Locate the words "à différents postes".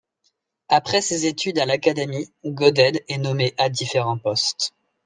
3.59-4.73